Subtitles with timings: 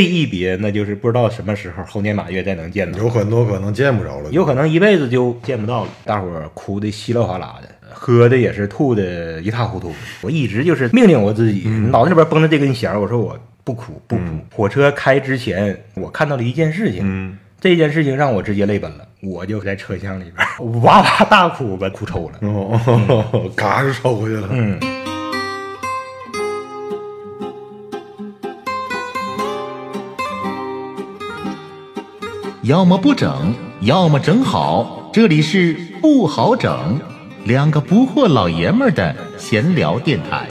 [0.00, 4.30] 这一别，那就是不知道什么时候猴年马月再能见到，有很多可能见不着了。
[4.30, 5.90] 有可能一辈子就见不到了。
[6.06, 9.92] 大伙儿哭的稀里哗啦的，喝的也是吐的一塌糊涂。
[10.22, 14.22] 我一直就是命令我自己，脑袋里边绷着这根弦儿，我说我不哭不哭。
[14.50, 22.38] 火车开之前，我看到了一件事情，嗯，这件事情让我直接泪奔了，我就在车厢里边哇哇大哭吧，哭抽了。
[22.48, 24.48] 哦， 嘎就抽回去了。
[24.50, 24.80] 嗯，
[32.70, 35.10] 要么不整，要么整好。
[35.12, 37.00] 这里是不好整，
[37.42, 40.46] 两个不惑老爷们儿的闲聊电台。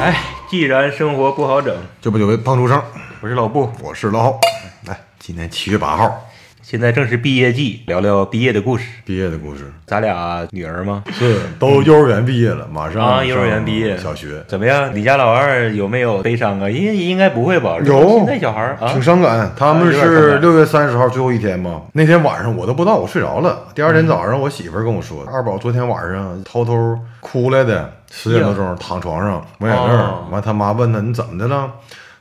[0.00, 0.20] 哎，
[0.50, 1.72] 既然生活不好整，
[2.02, 2.82] 这不就为胖出生？
[3.20, 4.40] 我是老布，我是老郝。
[4.86, 6.25] 来，今天七月八号，
[6.68, 8.84] 现在正是毕业季，聊聊毕业的故事。
[9.04, 11.04] 毕业的故事咱俩女儿吗？
[11.12, 14.90] 是都幼儿园毕业了，马上啊，幼儿园毕业，小学，怎么样？
[14.92, 16.68] 你家老二有没有悲伤啊？
[16.68, 17.76] 应应该不会吧？
[17.84, 19.52] 有现在小孩儿啊挺，伤感。
[19.56, 21.82] 他们是感六月三十号最后一天嘛？
[21.92, 23.68] 那天晚上我都不知道，我睡着了。
[23.72, 29.96] 第二天早上，我媳妇儿跟我说，二宝昨天晚上偷偷哭来的，十点多钟躺床上抹眼泪。
[30.32, 31.70] 完，他妈问他你怎么的了？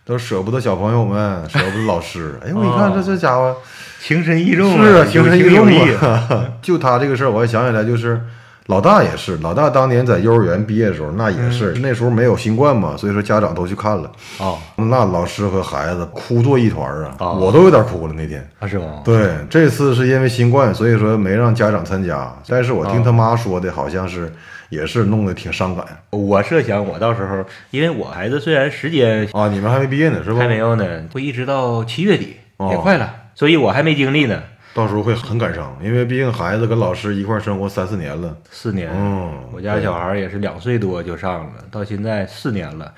[0.05, 2.39] 都舍不得小朋友们，舍不得老师。
[2.45, 3.57] 哎，我一看这这家伙
[4.05, 5.67] 情深意重是啊，情深意重。
[6.07, 6.45] 啊。
[6.61, 8.21] 就他这个事儿，我还想起来，就是
[8.67, 14.11] 老大也是，老大当年在幼儿园毕业的时候，那也是、那时候没有新冠嘛，所以说家长都去看了。
[14.37, 18.47] 哦，那老师和孩子哭作一团儿啊，哦我都有点哭了那天。
[18.59, 19.01] 啊是吗？
[19.03, 22.31] 对，这次是因为新冠，所以说没让家长参加。
[22.47, 24.31] 但是我听哦他妈说的，好像是
[24.69, 29.47] 也是弄得挺伤感我设想我到时候，因为我孩子虽然时间啊。
[29.47, 30.37] 你们还没毕业呢，是吧？
[30.37, 34.41] 还没有呢，会一直到七月底，哦也快了，所以我还没经历呢。
[34.73, 38.35] 到时候会很感伤，因为毕竟孩子跟老师一块儿生活三四年了。
[38.51, 42.93] 四年，嗯我家小孩儿也是两岁多就上了，到现在四年了，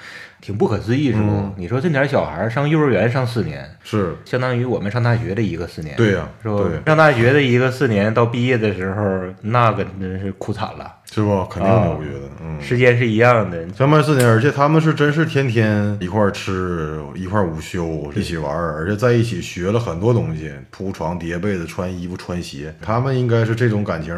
[0.48, 1.30] 挺不可思议，是不？
[1.30, 6.56] 嗯你说这点小孩儿上幼儿园上四年，是，相当于我们上大学的一个四年，对呀是吧？
[6.86, 9.04] 上大学的一个四年，到毕业的时候，
[9.42, 10.90] 那个真是哭惨了。
[11.12, 11.44] 是不？
[11.48, 12.62] 肯定的，啊我觉得，嗯。
[12.62, 22.74] 时间是一样的，相伴四年，而且他们是真是天天一块儿吃，一块儿午休，一起玩儿，而且在一起学了很多东西，铺床、叠被子、穿衣服、穿鞋。
[22.82, 24.16] 他们应该是这种感情，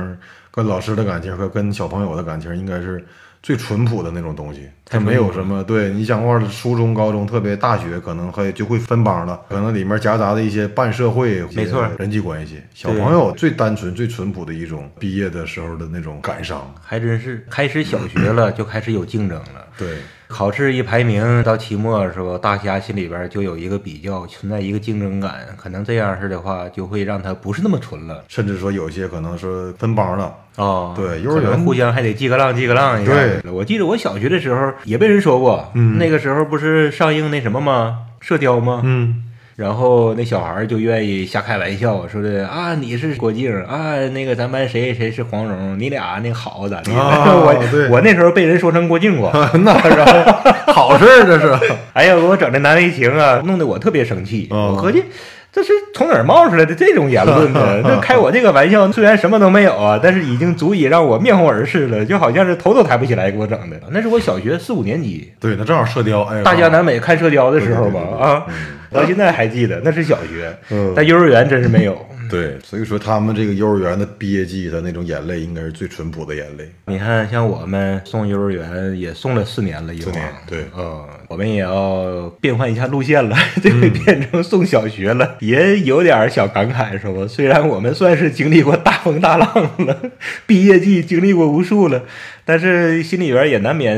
[0.52, 3.04] 跟老师的感情和跟小朋友的感情，应该是
[3.42, 4.70] 最淳朴的那种东西。
[4.86, 12.60] 它没有什么对你讲话，初中、高中，特别大学，可能还就会分帮了，可能里面夹杂的一些半社会、没错人际关系。
[12.74, 16.74] 小朋友最单纯、最淳朴的一种毕业的时候的那种感伤。
[16.84, 19.68] 还真是开始小学了，就开始有竞争了。
[19.78, 19.98] 对，
[20.30, 22.38] 考试一排名到期末是吧？
[22.40, 25.34] 大家心里边就有一个比较，存在一个竞争感。
[25.58, 28.24] 可能这样式的话，就会让他不是那么纯了。
[28.28, 30.34] 甚至说有些可能说分帮了。
[30.56, 33.12] 哦，对幼儿园可能互相还得记个浪，记个浪一下。
[33.12, 37.98] 对，我记得我小学的时候也被人说过，嗯那个时候不是上映那什么吗？
[38.22, 38.82] 射雕吗？
[38.84, 39.24] 嗯，
[39.60, 46.92] 然后那小孩儿就愿意瞎开玩笑，说的啊，你是郭靖啊，那个咱班谁谁是黄蓉，你俩那个好咋的？
[46.96, 49.30] 我我那时候被人说成郭靖过，
[49.66, 50.32] 那然后
[50.72, 51.54] 好事儿这是。
[51.92, 54.48] 哎呀，给我整的难为情啊，弄得我特别生气。
[54.50, 55.04] 哦我合计。
[55.52, 57.82] 这是从哪儿冒出来的这种言论呢？
[57.84, 63.76] 这开我这个玩笑，虽然什么都没有啊，但是已经足以让我面红耳赤了，就好像是头都抬不起来给我整的。
[63.90, 68.46] 那是我小学四五年级，对，那正好射雕，哎，大江南北看射雕的时候吧啊，
[68.92, 72.06] 到现在还记得，那是小学，嗯但幼儿园真是没有。
[72.30, 76.70] 对，所以说他们这个幼儿园的毕业季的那种眼泪，应该是最淳朴的眼泪。
[76.86, 87.26] 你看，像我们送幼儿园也送了四年了，以后四年对嗯，我们也要变换一下路线了， 这回变成送小学了，也有点小感慨，是吧？
[87.28, 89.52] 虽然我们算是经历过大风大浪
[89.88, 90.00] 了，
[90.46, 92.04] 毕业季经历过无数了，
[92.46, 93.98] 但是心里边也难免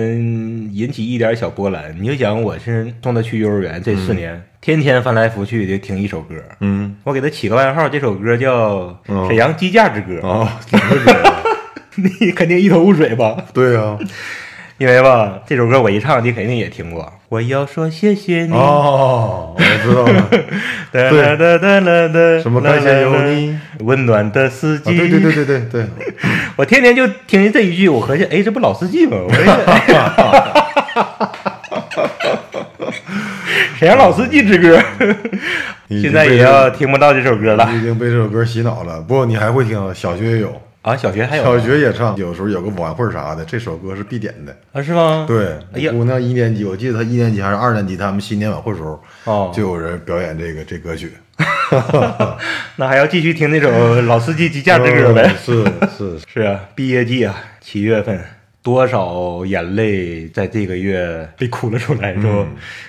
[0.73, 1.93] 引起一点小波澜。
[1.99, 11.13] 你就想，我是送他去幼儿园这四年，天天翻来覆去的听一首歌，嗯，我给他起个外号，这首歌叫哦《沈阳鸡架之歌》哦，挺会歌。
[12.19, 13.35] 你肯定一头雾水吧？
[13.55, 13.97] 对呀，
[14.77, 17.11] 因为吧，这首歌我一唱，你肯定也听过。
[17.29, 20.29] 我要说谢谢你，哦，我知道了。
[20.93, 24.95] 哒哒哒哒哒哒，什么感谢有你，温暖的司啊，机。
[24.95, 25.85] 对对对对对对，
[26.55, 29.17] 我天天就听这一句，我合计，哎，这不老司机吗？
[29.27, 29.43] 我说
[33.77, 34.79] 沈阳老司机之歌，
[35.87, 39.01] 你现在也要听不到这首歌了你已经被这首歌洗脑了。
[39.01, 40.95] 不过你还会听，小学也有，啊！
[40.95, 44.55] 小学还有小学也唱，有时候有个晚会啥的，这首歌是必点的。
[44.71, 44.81] 啊？
[44.81, 45.25] 是吗？
[45.27, 51.13] 对，哎呀姑娘一年级，我记得她一年级还是二年级，他们新年晚会时候，哦就有人表演这个这歌曲。
[52.75, 55.33] 那还要继续听那首老司机机架之歌呗？
[55.43, 55.63] 是
[55.97, 58.23] 是，是啊，毕业季啊，七月份，
[58.63, 62.45] 多少眼泪在这个月被哭了出来，是吧？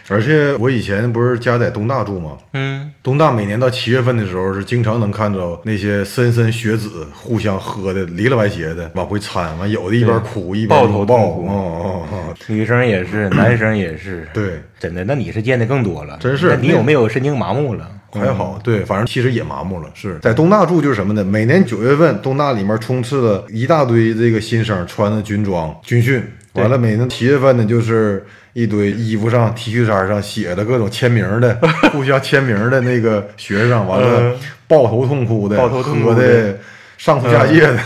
[0.08, 2.36] 而且我以前不是家在东大住吗？
[2.52, 15.02] 嗯，东大每年到七月份的时候，是经常能看着那些莘莘学子互相喝的离了歪斜的往回掺，完有的一边哭一边抱头抱，痛哭哦哦哦，女生也是，男生也是，对，真的。
[15.04, 17.90] 那你是见的更多了，真是那你有没有神经麻木了？
[18.12, 19.88] 还好，对，反正其实也麻木了。
[19.94, 21.24] 是在东大住就是什么呢？
[21.24, 26.22] 每年九月份，东大里面充斥了一大堆这个新生穿的军装军训，
[26.52, 31.58] 完了每年七月份呢，就是一堆衣服上、T 恤衫上写的各种签名的、
[31.92, 34.34] 互相签名的那个学生，完了嗯
[34.68, 36.58] 抱头痛哭的，抱头痛哭喝的
[37.02, 37.76] 上吐下泻的。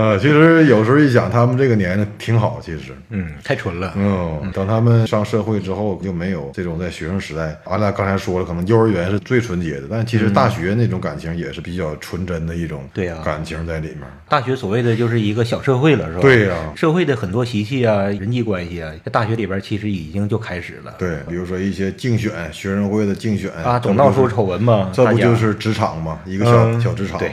[0.00, 2.94] 啊， 其实有时候一想，他们这个年龄挺好，其实。
[3.10, 3.92] 嗯，太纯了。
[3.96, 7.58] 嗯，等他们上社会之后，就没有这种在学生时代。
[7.64, 14.02] 俺俩刚才说了，可能幼儿园是最纯洁的，但其实大学那种感情也是比较纯真的一种对呀感情在里面。
[14.28, 16.20] 大学所谓的就是一个小社会了，是吧？
[16.20, 20.94] 对呀社会的很多习气啊、人际关系啊，在大学里边其实已经就开始了。
[20.96, 27.18] 对，比如说一些竞选学生会的竞选啊，总闹出丑闻嘛，这不就是职场嘛，一个小、嗯小职场。
[27.18, 27.32] 对。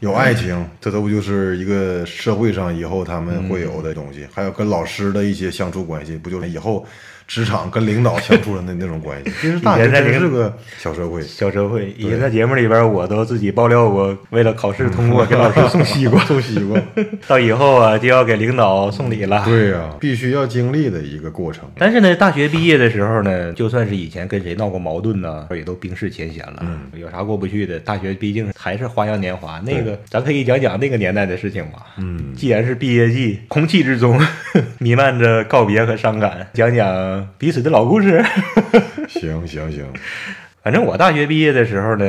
[0.00, 4.28] 有爱情，这都不就是一个社会上以后他们会有的东嗯西？
[4.32, 6.86] 还有跟老师的一些相处关系，不就是以后
[7.28, 9.30] 职场跟领导相处的那那种关系？
[9.40, 11.22] 其实大学真是个小社会。
[11.22, 11.94] 小社会。
[11.96, 16.18] 以前在节目里边，我都自己爆料过，为了考试通过， 给老师送西瓜。
[16.26, 16.80] 送西瓜，
[17.26, 19.44] 到以后啊，就要给领导送礼了。
[19.44, 21.70] 对呀、必须要经历的一个过程。
[21.76, 26.60] 但是呢，大学毕业的时候呢，就算是以前跟谁闹过矛盾呢，也都冰释前嫌了。
[26.62, 27.78] 嗯有啥过不去的？
[27.78, 31.86] 大学毕竟还是花样年华，那个咱可以讲讲那个年代的事情吧。
[31.98, 34.18] 嗯，既然是毕业季，空气之中
[34.78, 38.24] 弥漫着告别和伤感，讲讲彼此的老故事。
[39.08, 39.84] 行行行，
[40.62, 42.04] 反正我大学毕业的时候呢，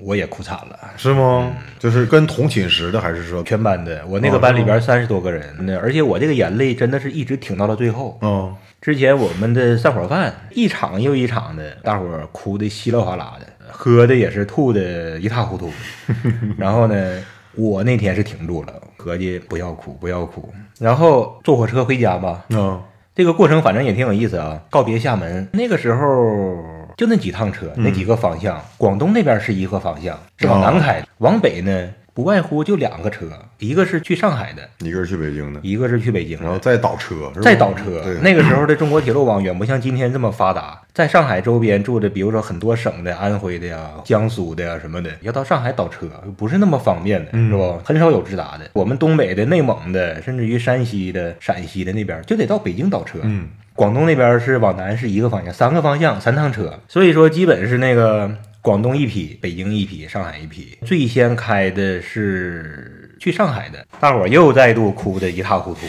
[0.00, 0.78] 我也哭惨了。
[0.96, 1.52] 是吗？
[1.78, 3.42] 就是跟同寝室的，还是说？
[3.42, 8.18] 全班的，我那个班里边三十多个人呢，而且我这个眼泪真的是一直挺到了最后。
[8.22, 15.72] 哦，之前我们的散伙饭，一场又一场的，大伙儿哭的稀里哗啦的，喝的也是吐的一塌糊涂。
[16.58, 17.22] 然后呢，
[17.54, 20.52] 我那天是挺住了，合计不要哭，不要哭。
[20.78, 22.80] 然后坐火车回家吧，啊，
[23.14, 24.60] 这个过程反正也挺有意思啊。
[24.70, 26.56] 告别厦门，那个时候
[26.96, 33.26] 就那几趟车，那几个方向，广东那边是一个方向，是往南开的，往北呢不外乎就两个车，
[33.58, 40.80] 一个是去上海的，一个是去北京的，一个是去北京的然后再倒车，再倒车，，那个时候的中国铁路网远不像今天这么发达。
[40.92, 47.80] 在上海周边住的，比如说很多省的，安徽的呀、江苏的呀什么的，要到上海倒车不是那么方便的，嗯是吧？
[47.84, 48.70] 很少有直达的。
[48.74, 53.18] 我们东北的、内蒙的，甚至于山西的、陕西的那边，就得到北京倒车。
[53.24, 58.30] 嗯，广东那边是往南是一个方向，三个方向，三趟车，所以说基本是那个
[58.64, 60.78] 广东一批，北京一批，上海一批。
[60.86, 65.80] 最先开的是去上海的，大伙儿又再度哭得一塌糊涂，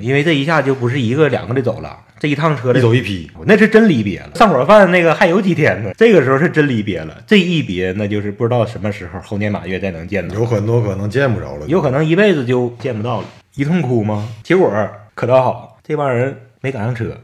[0.00, 4.30] 因为这一下就不是一个两个的走了，这一趟车的一走一批，那是真离别了。
[4.36, 7.22] 散伙饭那个还有几天呢，这个时候是真离别了。
[7.26, 13.26] 这一别那就是不知道什么时候猴年马月再能见到，有很多可能见不着了，有可能一辈子就见不到了。
[13.56, 14.26] 一通哭吗？
[14.42, 14.72] 结果
[15.14, 17.14] 可倒好，这帮人没赶上车，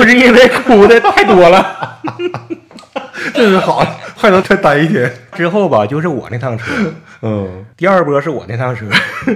[0.00, 1.98] 就是因为哭的太多了。
[3.34, 3.84] 这是好，
[4.16, 5.12] 还能再待一天。
[5.34, 6.72] 之后吧，就是我那趟车，
[7.20, 8.86] 嗯，第二波是我那趟车，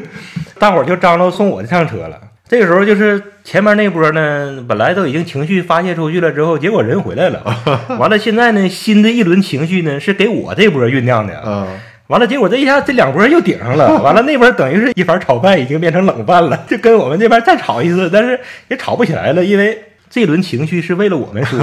[0.59, 2.19] 大伙儿就张罗送我这趟车了。
[2.49, 7.43] 这个时候就是前面那波呢，本来都已经情绪发泄出去了，之后结果人回来了，
[8.01, 19.79] 完了现在呢，新的一轮情绪呢是给我这波酝酿的，嗯，完了结果这一下这两波又顶上了，完了那边等于是一盘炒饭已经变成冷饭了，就跟我们这边再炒一次，但是也炒不起来了，因为
[20.15, 21.59] 这轮情绪是为了我们输，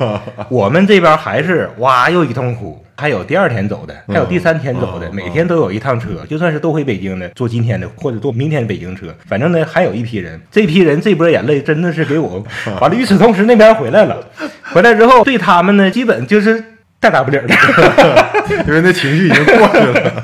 [0.48, 12.42] 我们这边还是哇又一通哭，还有第二天走的，还有第三天走的，嗯每天都有一趟车，就算是都回北京的，坐今天的或者坐明天的北京车，反正呢还有一批人，这批人这波眼泪真的是给我，
[12.80, 14.16] 完了与此同时那边回来了，
[14.72, 16.64] 回来之后对他们呢基本就是
[16.98, 17.54] 大打不理儿的。
[18.66, 20.22] 因为那情绪已经过去了。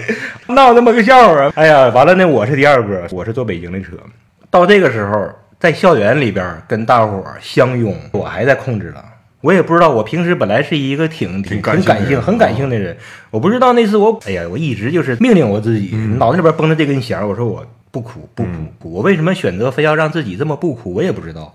[0.48, 1.52] 闹那么个笑话。
[1.54, 3.88] 哎呀，完了呢，我是第二波，我是坐北京的车。
[4.50, 5.28] 到这个时候，
[5.58, 9.04] 在校园里边跟大伙儿相拥，我还在控制了。
[9.40, 12.96] 我也不知道，我平时本来是一个挺挺很感性、很感性的人，
[13.30, 18.94] 我不知道那次我，哎呀，我一直就是命令我自己，脑子里边绷着这根弦儿，我说我不哭，不哭，不哭。
[18.94, 21.54] 我为什么选择非要让自己这么不哭，我也不知道。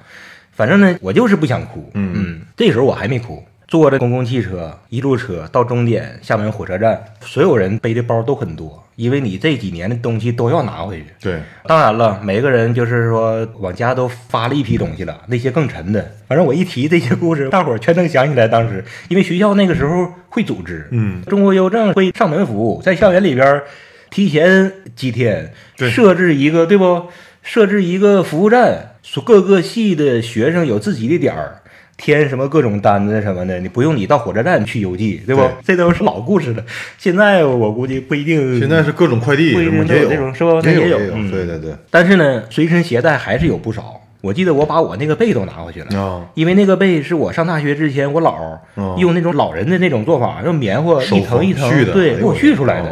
[0.51, 1.89] 反正呢，我就是不想哭。
[1.93, 3.43] 嗯嗯，这时候我还没哭。
[3.67, 11.05] 坐着公共汽车一路车到终点厦门火车站，所有人背的包都很多，因为你这几年的东西都要拿回去。
[11.19, 16.11] 对，当然了，每个人就是说往家都发了一批东西了，那些更沉的。
[16.27, 23.63] 反正我一提这些故事，大伙儿全能想起来当时，因为学校那个时候会组织，嗯，中国邮政会上门服务，在校园里边
[24.11, 27.07] 提前几天对设置一个，对不？
[27.41, 31.60] 设置一个服务站，说各个系的学生有自己的点儿。
[32.01, 35.41] 填什么各种单子什么的，你不用你到火车站去邮寄，对不？
[35.41, 36.63] 对这都是老故事了。
[36.97, 38.59] 现在我估计不一定。
[38.59, 41.75] 现在是各种快递不一什么也有定都有这种是吧也有也有对对对。
[41.91, 44.01] 但是呢，随身携带还是有不少。
[44.21, 48.35] 我记得我把我那个被都拿回去了，啊因为那个被是我上大学之前我姥
[48.75, 52.89] 哦用那种老人的那种做法，用棉花一层一层的对给我哎呦续出来的。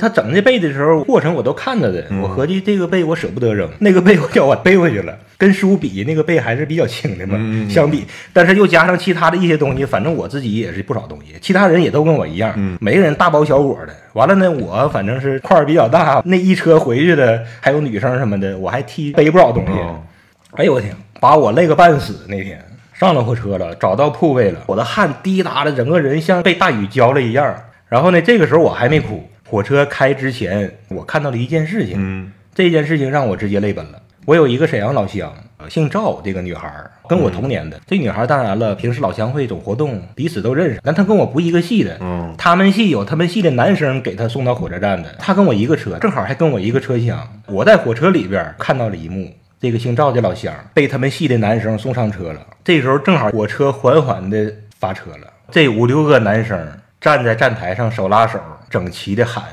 [0.00, 2.04] 他整这被的时候，过程我都看着的。
[2.22, 5.16] 我合计这个被我舍不得扔，那个被我叫我背回去了。
[5.36, 7.38] 跟书比，那个被还是比较轻的嘛，
[7.70, 13.94] 相比，但是又加上其他的一些东西，反正我自己也是不少东西，其他人也都跟我一样，嗯每个人大包小裹的。
[14.14, 19.72] 完了呢，我反正是块儿比较大，那一车回去的还有女生什么的，我还替背不少东西。
[19.72, 20.00] 哦
[20.56, 22.60] 哎呦我天，把我累个半死那天。
[22.92, 27.54] 上了火车了，找到铺位了，我的汗滴答的，整个人像被大雨浇了一样。
[27.88, 29.26] 然后呢，这个时候我还没哭。
[29.50, 34.00] 火车开之前，我看到了一件事情，嗯这件事情让我直接泪奔了。
[34.26, 37.80] 我有一个沈阳老乡，呃姓赵，这个女孩儿跟我同年的。
[37.84, 41.98] 这女孩儿当然了，平时老乡会总活动，彼此都认识，但她跟我不一个系的。
[42.00, 47.26] 嗯他们系有他们系的男生给她送到火车站的，她跟我一个车，正好还跟我一个车厢。
[47.46, 52.46] 我在火车里边看到了一幕，这个姓赵的老乡被他们系的男生送上车了。
[52.62, 56.56] 这时候正好火车缓缓的发车了，这五六个男生
[57.00, 58.38] 站在站台上手拉手，
[58.68, 59.44] 整齐的喊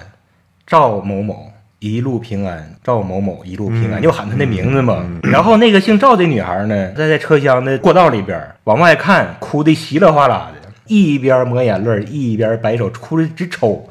[0.65, 1.49] 赵某某
[1.79, 5.05] 一路平安，赵某某一路平安，就喊他的名字嘛。
[5.23, 13.87] 然后那个姓赵的女孩呢，在在车厢的过道里边往外看，哭的稀里哗啦的，一边抹眼泪，一边摆手，哭的直抽。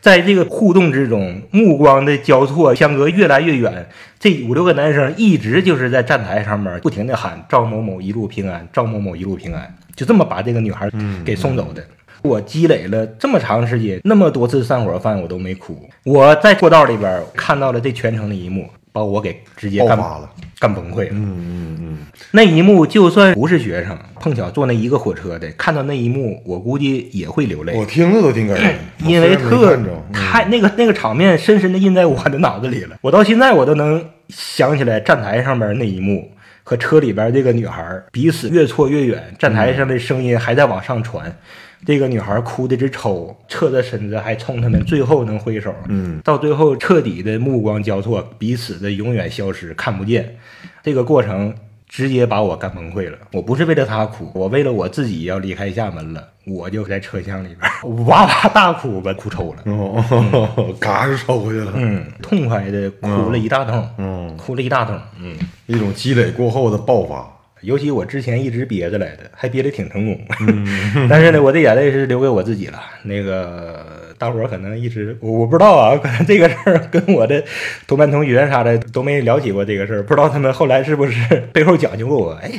[0.00, 3.86] 在这个互动之中，目光的交错，相隔越来越远。
[4.18, 10.90] 这五六个男生一直就是在站台上面不停的喊赵某某一路平安，赵某某一路平安，就这么把这个女孩
[11.24, 11.82] 给送走的。
[12.24, 15.78] 我积累了这么长时间，那么多次散伙饭，我都没哭。
[16.04, 21.10] 我在过道里边看到了这全程的一幕，把我给直接干爆发了，干崩溃了。
[21.10, 21.98] 嗯嗯嗯，
[22.30, 27.84] 那一幕，就算不是学生，碰巧坐那一个火车的，看到那一幕，我估计也会流泪我。
[27.84, 29.78] 听着都挺感人， 因为特
[30.10, 36.30] 太那个那个场面深深的印在我的脑子里了，我到现在我都能想起来站台上面那一幕
[36.64, 41.38] 和车里边这个女孩彼此越错越远，站台上的声音还在往上传，
[41.86, 50.36] 这个女孩哭的直抽，侧着身子还冲他们最后能挥手，嗯，到最后彻底的目光交错，彼此的永远消失，看不见，
[50.82, 51.54] 这个过程。
[51.94, 53.16] 直接把我干崩溃了。
[53.32, 57.60] 我不是为了他哭，我为了我自己要离开厦门了，我就在车厢里边
[58.06, 59.62] 哇 哇大哭，把哭抽了。
[59.72, 65.36] 哦，嘎就抽回去了，嗯，痛快的哭了一大通，嗯，哭了一大通，嗯，
[65.66, 67.24] 一种积累过后的爆发，
[67.60, 70.18] 尤其我之前一直憋着来的，还憋得挺成功，
[71.08, 72.80] 但是呢，我的眼泪是留给我自己了。
[73.04, 73.86] 那个
[74.18, 77.42] 大伙儿可能一直我我不知道啊，可能这个事儿跟我的
[77.86, 82.32] 同班同学啥的都没聊起过这个事儿，不知道他们后来是不是背后讲究过我？
[82.42, 82.50] 哎，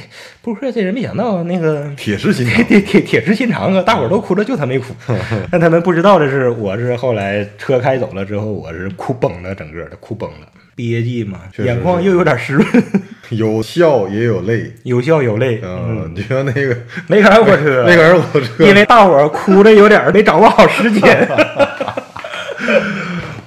[0.41, 3.81] 布克这人没想到那个 铁石心铁肠，铁铁铁石心肠啊！
[3.83, 4.93] 大伙儿都哭了，就他没哭。
[5.51, 10.47] 但他们不知道的是，我是后来车开走了之后，我是哭崩了，整个的哭崩了。
[10.75, 12.67] 毕业季嘛，眼眶又有点湿润，
[13.32, 15.62] 有笑也有泪，有笑有泪。
[15.63, 16.77] 嗯，就像那个
[17.08, 21.01] 没赶上火车，那个人火车，因为大伙儿哭的有点儿没掌握好时间。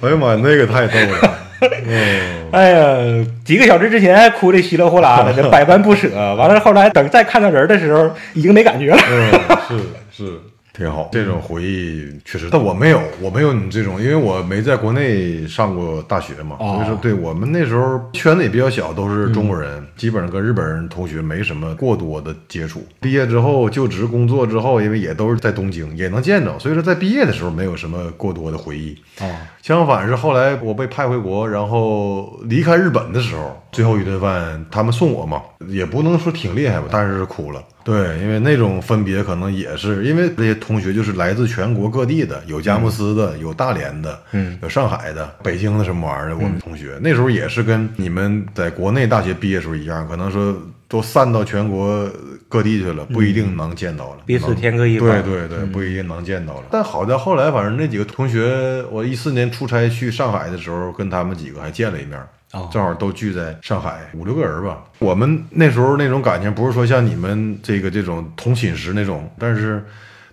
[0.01, 1.37] 哎呀妈，那个太逗了，
[1.85, 6.07] 嗯，哎呀，几个小时之前还哭的稀里哗啦的，这百般不舍。
[6.35, 8.97] 完了，后来等再看到人的时候，已经没感觉了。
[9.07, 9.31] 嗯，
[9.67, 10.39] 是是。
[10.79, 22.81] 挺好，这种回忆确实，但我没有，我没有你这种，因为我没在国内上过大学嘛，哦所以说对我们那时候圈子也比较小，都是中国人，基本上跟日本人同学没什么过多的接触。
[23.01, 28.97] 毕业之后就职工作之后，因为也都是在东京，也能见着，所以说在毕业的时候没有什么过多的回忆。
[29.19, 29.27] 啊，
[29.61, 37.61] 相反是后来我被派回国，然后离开日本的时候，最后一顿饭他们送我嘛，也不能说挺厉害吧，但是哭了。
[37.89, 46.35] 对，因为那种分别可能也是因为这些同学就是来自全国各地的，有佳木斯的，有大连的，嗯，有上海的、北京的什么玩意儿的。
[46.35, 50.55] 我们同学、那时候也是跟你们在国内大学毕业时候一样，可能说
[50.87, 52.07] 都散到全国
[52.47, 54.17] 各地去了，不一定能见到了。
[54.25, 55.09] 彼此天各一方。
[55.09, 56.65] 对对对，不一定能见到了。
[56.69, 62.19] 但好在后来，反正那几个同学，我一四年出差去上海的时候，跟他们几个还见了一面。
[62.53, 64.83] 哦正好都聚在上海，五六个人吧。
[64.99, 69.83] 我们那时候那种感情，不是说像你们这个这种同寝室那种，但是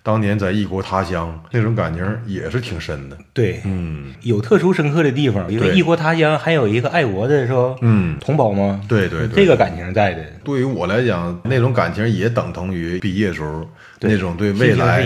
[0.01, 3.17] 当年在异国他乡，那种感情也是挺深的。
[3.33, 7.75] 对，嗯有特殊深刻的地方，因为异国他乡还有一个爱国的是吧？
[7.81, 8.81] 嗯，同胞吗？
[8.87, 13.67] 对对对，这个感情在的，对于我来讲，那种感情也等同于毕业时候
[13.99, 15.03] 那种对未来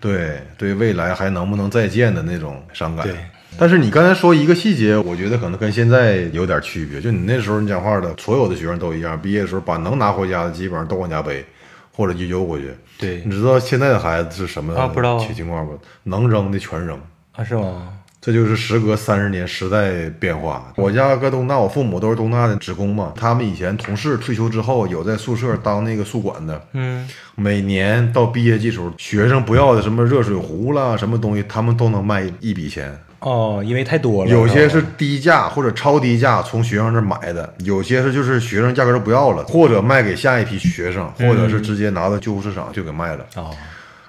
[0.00, 3.04] 对对未来还能不能再见的那种伤感。
[3.04, 3.16] 对，
[3.58, 7.00] 但是你刚才说一个细节，我觉得可能跟现在有点区别。
[7.00, 11.44] 就你那时候你讲话的，所有的学生都一样，毕业的时候把能拿回家的基本上都往家背，
[11.92, 12.70] 或者就邮回去。
[12.98, 15.78] 对你知道现在的孩子是什么啊不知道啊情情况不？
[16.04, 17.00] 能扔的全扔。
[17.32, 17.95] 啊，是吗？
[18.26, 20.72] 这就是时隔三十年时代变化。
[20.74, 23.12] 我家搁东大，我父母都是东大的职工嘛。
[23.14, 26.60] 他们以前同事退休之后，有在宿舍当那个宿管的。
[26.72, 32.98] 嗯，每年到毕业季时候，学生不要的什么热水壶啦，什么东西，他们都能卖一笔钱。
[33.20, 43.24] 哦，因为太多了，有些是低价或者超低价从学生这买的，有些是就是学生压根儿都不要了，或者卖给下一批学生，或者是直接拿到旧货市场就给卖了。
[43.36, 43.54] 哦，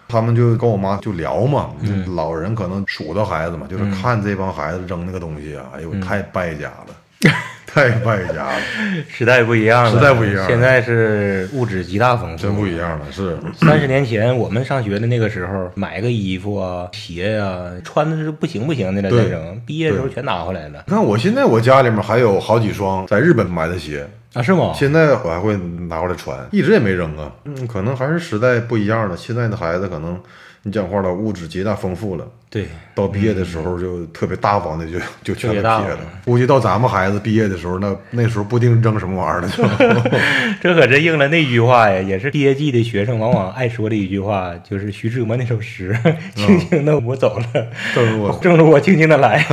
[0.07, 1.69] 他们就跟我妈就聊嘛，
[2.15, 7.31] 老人可能数到孩子嘛，就是看这帮孩子扔那个东西啊，哎呦，太败家了，
[7.65, 8.59] 太败家了，
[9.09, 10.47] 时代不一样了，时代不一样了。
[10.47, 13.37] 现在是物质极大丰富，真不一样了，是。
[13.55, 19.25] 三十年前我们上学的那个时候，买个衣服啊、鞋呀、穿的是不行不行的了，对。
[19.25, 24.41] 再整，毕业的时候全拿回来了你看我现在我家里面还有好几双在日本买的鞋，啊？
[24.41, 24.73] 是吗？
[24.75, 27.31] 现在我还会拿过来穿，一直也没扔啊。
[27.45, 30.21] 嗯，可能还是时代不一样了，现在的孩子可能
[30.63, 32.27] 你讲话了，物质极大丰富了。
[32.49, 39.63] 对，到毕业的时候就特别大方的就就全给撇了，估计到咱们孩子毕业的时候，那那时候不定扔什么玩意儿了就。
[40.63, 45.93] 这可真应了那句话呀，也是毕业季的学生往往爱说的一句话，就是徐志摩那首诗：
[46.35, 49.45] “轻轻的我走了，正如我 正如我轻轻的来，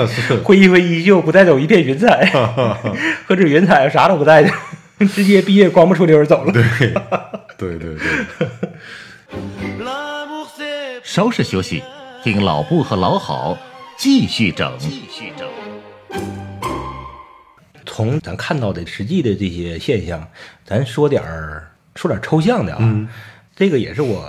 [0.44, 2.30] 挥一挥衣袖，不带走一片云彩，
[3.26, 4.50] 何止云彩，啥都不带着，
[5.12, 6.62] 直接毕业光不出溜儿走了。”对
[7.56, 8.48] 对对对
[11.14, 11.80] 稍事休息，
[12.24, 13.56] 听老布和老郝
[13.96, 14.76] 继续整。
[14.80, 15.48] 继续整。
[17.86, 20.28] 从咱看到的实际的这些现象，
[20.64, 23.08] 咱说点儿说点儿抽象的啊。
[23.54, 24.28] 这个也是我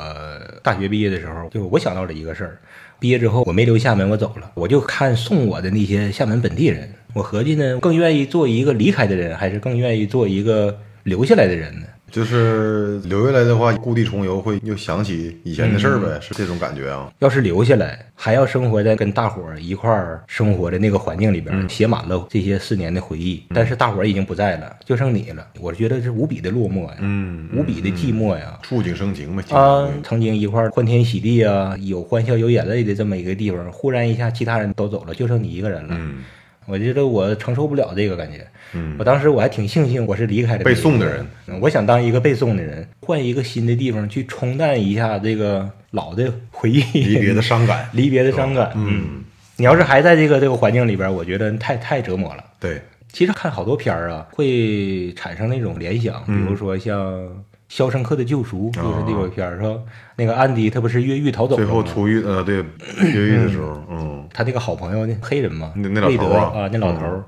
[0.62, 2.62] 大学毕业的时候，就我想到的一个事儿。
[3.00, 11.88] 毕业之后，我没留厦门，我走了，我就看送我的那些厦门本地人，我合计呢，更愿意做一个离开的人，还是更愿意做一个留下来的人呢？
[12.16, 17.12] 就是留下来的话，故地重游会又想起以前的事儿呗，是这种感觉啊。
[17.20, 23.44] 要是留下来，还要生活在跟大伙儿一块儿生活的那个环境里边儿，写满了这些四年的回忆。
[23.54, 25.46] 但是大伙儿已经不在了，就剩你了。
[25.60, 28.58] 我觉得是无比的落寞呀，嗯无比的寂寞呀。
[28.62, 35.98] 触景生情呗，啊，曾经一块儿欢天喜地啊，有欢笑有眼泪的这么一个地方，忽然一下其他人都走了，就剩你一个人了。
[36.00, 36.24] 嗯
[36.66, 38.46] 我觉得我承受不了这个感觉。
[38.74, 47.88] 嗯我当时我还挺庆幸我是离开的被那一个送的人嗯我想当一个被送的人，换一个新的地方去冲淡一下这个老的回忆，离别的伤感。
[47.94, 48.72] 离别的伤感。
[48.76, 49.24] 嗯，
[49.56, 52.44] 你要是还在这个这个环境里边，我觉得太太折磨了。
[52.60, 52.82] 对，
[53.14, 57.14] 其实看好多片儿啊，会产生那种联想，比如说像
[57.68, 59.76] 《肖申克的救赎》，就是这个片儿，是吧？
[60.16, 61.66] 那个安迪他不是越狱逃走最？
[61.66, 62.64] 后出狱呃对
[63.02, 67.24] 越狱的时候，嗯，他那个好朋友那黑人嘛，那那老头儿啊啊，那老头儿，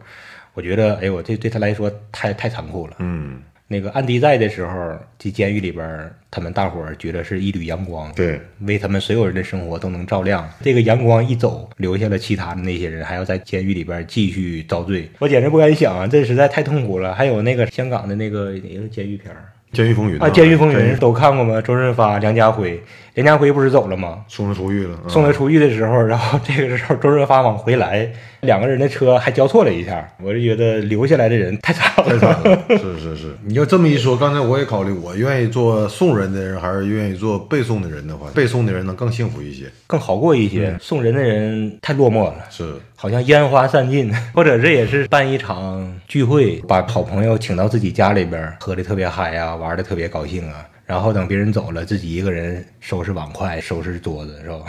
[0.54, 2.94] 我觉得，哎呦，这对他来说太太残酷了。
[3.00, 10.48] 嗯，那个安迪在的时候，这监狱里边儿，他们大伙儿觉得是一缕阳光，对，为他们所有人的生活都能照亮。
[10.62, 15.10] 这个阳光一走，留下了其他的那些人，还要在监狱里边继续遭罪。
[15.20, 17.14] 我简直不敢想啊，这实在太痛苦了。
[17.14, 21.62] 还有那个香港的那个哪个监狱片儿监狱风云啊，《监狱风云》都看过吗？
[21.62, 22.82] 周润发、梁家辉，
[23.18, 24.24] 梁家辉不是走了吗？
[24.28, 28.08] 送他出狱了，嗯送他出狱的时候，然后这个时候周润发往回来，
[28.42, 32.12] 两个人的车还交错了一下，我就觉得留下来的人太惨了。
[32.12, 33.36] 太惨了，是是是。
[33.44, 39.66] 你要这么一说，刚才我也考虑，我愿意做送人的人，还是愿意做被送的人的话，被送的人能更幸福一些。
[39.88, 40.78] 更好过一些。
[40.80, 50.64] 送人的人太落寞了，是，好像烟花散尽， 或者这也是办一场聚会，把好朋友请到自己家里边，喝的特别嗨呀、玩的特别高兴啊。
[50.88, 54.66] 然后等别人走了，自己一个人收拾碗筷、收拾桌子，是吧？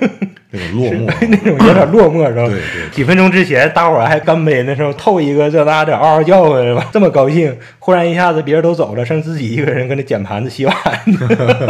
[0.50, 1.14] 那种落寞啊。
[1.28, 2.46] 那种有点落寞，是吧？
[2.46, 6.88] 对对几分钟之前，大伙儿还干杯，那时候透一个这那的，嗷嗷叫唤，是吧？
[6.90, 10.74] 这么高兴，忽然一下子别人都走了，剩自己一个人跟那捡盘子、洗碗。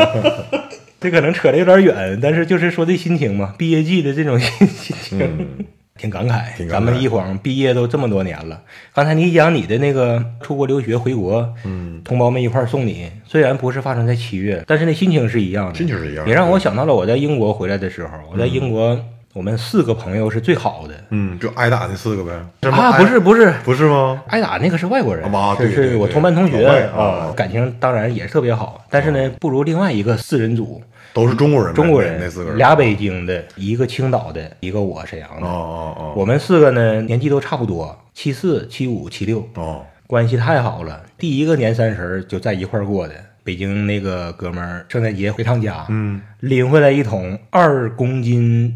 [1.00, 5.18] 这可能扯得有点远，但是就是说这心情嘛，毕业季的这种心心情。
[5.20, 5.64] 嗯，
[5.98, 6.68] 挺感慨，感慨。
[6.68, 8.62] 咱们一晃毕业都这么多年了。
[8.94, 16.30] 刚才你讲你的那个出国留学回国，嗯，同胞们一块儿送你，虽然不是发生在七月，但是那心情是一样的，心情是一样的。
[16.30, 18.98] 也让我想到了我在英国回来的时候，我在英国，
[19.34, 20.94] 我们四个朋友是最好的。
[21.10, 22.32] 嗯，就挨打那四个呗。
[22.70, 24.22] 啊，不是不是，不是吗？
[24.28, 30.80] 挨打那个是外国人，啊对是对对是我同班同学啊啊，感情当然也是特别好，但是呢，不如另外一个四人组，
[31.18, 32.58] 都是中国人，中国人那那四个人。
[32.58, 35.46] 俩北京的，一个青岛的，一个我沈阳哦的。
[35.46, 41.02] 哦哦，我们四个呢，年纪都差不多，七四、七五、七六，哦，关系太好了。
[41.18, 43.14] 第一个年三十儿就在一块儿过的。
[43.42, 48.72] 北京那个哥们儿圣诞节回趟家，嗯，拎回来一桶二公斤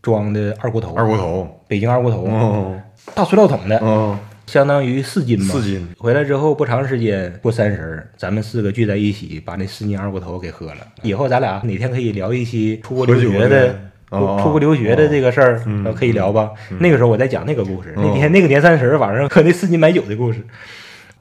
[0.00, 2.80] 装的二锅头，二锅头，北京二锅头，哦
[3.14, 5.52] 大塑料桶的，哦，相当于四斤吧。
[5.52, 5.88] 四斤。
[5.98, 10.86] 回来之后不长时间，过三十，咱们四个聚在一起，把那四斤二锅头给喝了。
[11.02, 13.78] 以后咱俩哪天可以聊一期出国留学的
[14.10, 15.60] 出国留学的这个事儿，
[15.94, 16.50] 可以聊吧？
[16.78, 20.44] 那个时候我再讲那个故事，哦那天那个年三十晚上喝那四斤白酒的故事。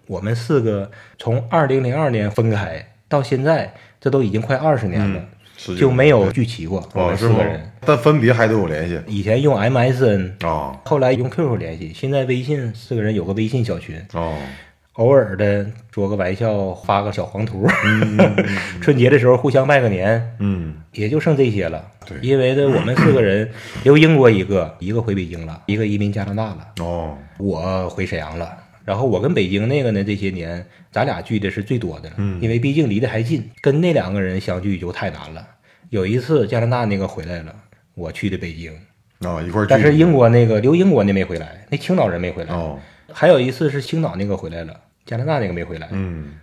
[0.05, 5.25] 我们四个从二零零二年分开到现在，这都已经快二十年了，是
[5.77, 6.87] 就没有聚齐过。
[6.93, 7.71] 我哦，们是吗四个人，？
[7.85, 14.35] 但分别还都有联系以前用 MSN，啊后来用 QQ 联系，现在微信四个人有个微信小群，哦，
[14.93, 17.67] 偶尔的说个玩笑，发个小黄图，
[18.81, 21.83] 春节的时候互相拜个年，嗯也就剩这些了。
[22.05, 23.49] 对因为呢，我们四个人
[23.83, 28.49] 留英国一个，一个回北京了，一个移民加拿大了，哦，我回沈阳了。
[28.85, 35.47] 然后我跟北京那个呢，这些年咱俩聚的是最多的因为毕竟离得还近，跟那两个人相聚就太难了。
[35.89, 37.55] 有一次加拿大那个回来了，
[37.93, 38.73] 我去的北京，
[39.19, 39.65] 啊，一块儿。
[39.67, 42.53] 但是英国那个留英国那没回来，那青岛人没回来。
[42.53, 42.79] 哦，
[43.11, 45.87] 还有一次是青岛那个回来了，加拿大那个没回来。
[45.91, 46.33] 嗯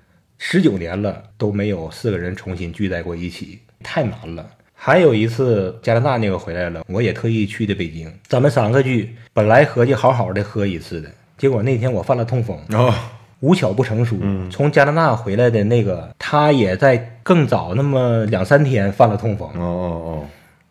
[0.42, 4.50] 十九年了都没有四个人重新聚在过一起，太难了。
[4.72, 12.92] 还有一次加拿大那个回来了，我也特意去的北京，咱们三个聚，本来合计好好的喝一次的，结果那天我犯了痛风，哦，
[13.40, 14.18] 无巧不成书，
[14.50, 19.48] 从加拿大回来的那个他也在更早那么两三天犯了痛风。
[19.54, 20.24] 哦，哦哦，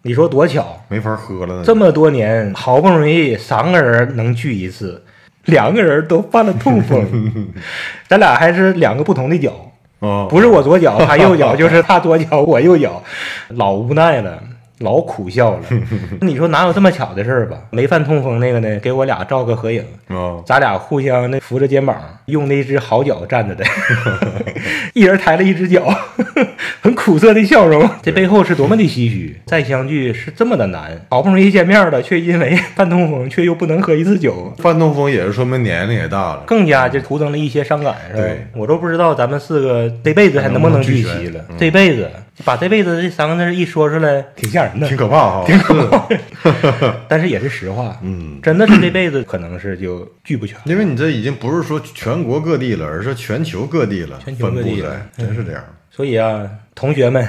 [0.04, 0.80] 你说多巧？
[0.88, 1.64] 没法喝了呢。
[1.66, 5.04] 这么多年，好不容易三个人能聚一次，
[5.46, 7.52] 两个人都犯了痛风，
[8.08, 9.52] 咱俩还是两个不同的脚，
[10.02, 13.02] 哦，不是我左脚他右脚，就是他左脚我右脚，
[13.48, 14.40] 老无奈了。
[14.80, 15.60] 老苦笑了，
[16.22, 17.58] 你说哪有这么巧的事儿吧？
[17.72, 23.66] 没犯痛风那个呢，给我俩照个合影，哦，咱俩互相那扶着肩膀，用那只好脚站着的，
[24.94, 25.84] 一人抬了一只脚，
[26.82, 27.88] 很苦涩的笑容。
[28.02, 36.44] 这背后是多么的唏嘘，再相聚是这么的难，好不容易见面了，却因为犯痛风，却又不能喝一次酒，犯痛风也是说明年龄也大了。
[36.46, 38.48] 更加就徒增了一些伤感，是吧对？
[38.56, 41.44] 我都不知道咱们四个这辈子还能不能聚齐了。
[41.58, 42.10] 这辈子
[42.46, 46.08] 把这辈子这三个字一说出来，挺吓人的挺，可怕哈， 挺可怕。
[47.08, 48.00] 但是也是实话。
[48.02, 50.58] 嗯，真的是这辈子可能是就聚不全。
[50.66, 54.82] 因为你这已经不是说全国各地了，而是全球各地了，全球各地
[55.18, 55.64] 真是这样。
[55.92, 57.28] 所以啊，同学们，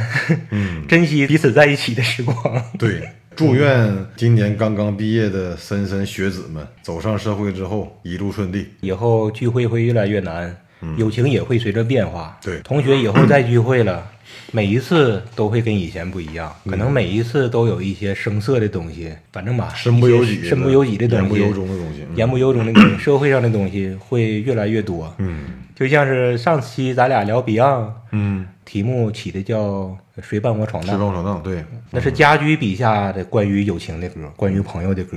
[0.50, 2.62] 嗯， 珍惜彼此在一起的时光。
[2.78, 3.02] 对，
[3.34, 8.68] 祝愿今年刚刚毕业的莘莘学子们走上社会之后一路顺利。
[8.80, 10.56] 以后聚会会越来越难，
[10.96, 12.38] 友情也会随着变化。
[12.42, 14.06] 对同学以后再聚会了，
[14.52, 22.02] 每一次都会跟以前不一样，可能每一次都有一些生涩的东西，反正吧，身不由己身不由己的东西，言不由衷的东西。
[22.02, 25.12] 嗯言不由衷的东西， 社会上的东西会越来越多。
[25.18, 25.44] 嗯
[25.76, 29.84] 就像是上期咱俩聊 Beyond，嗯，题目起的叫
[30.20, 30.94] 《谁伴我闯荡？
[30.94, 35.16] 谁伴我闯荡，对，那是家驹笔下的关于友情的歌，关于朋友的歌。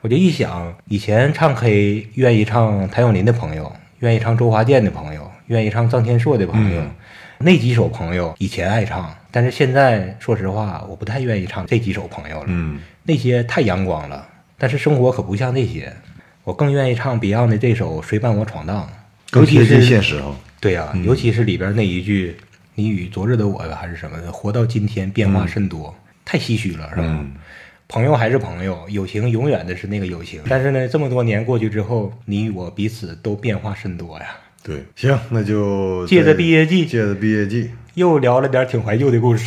[0.00, 6.82] 我就一想，以前唱 K 愿意唱谭咏麟的朋友，愿意唱周华健的朋友，愿意唱臧天朔的朋友，
[7.38, 12.46] 那几首朋友以前爱唱，但是现在说实话，我不太愿意唱这几首朋友了。
[12.48, 15.90] 嗯那些太阳光了，但是生活可不像那些，
[16.44, 18.86] 我更愿意唱 Beyond 的这首《谁伴我闯荡》，
[19.32, 20.34] 更贴近尤其是现实哈。
[20.60, 22.36] 对呀、尤其是里边那一句
[22.74, 27.24] “你与昨日的我还是什么的，活到今天变化甚多”，太唏嘘了，是吧？
[27.88, 30.42] 嗯朋友还是朋友，友情永远的是那个友情。
[30.46, 34.26] 但是呢，这么多年过去之后，你我彼此都变化甚多呀。
[34.62, 39.46] 对，行，那就借着毕业季借着毕业季，又聊了点挺怀旧的故事。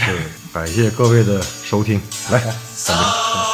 [0.51, 2.01] 感谢各位的收听，
[2.31, 3.50] 来，干杯。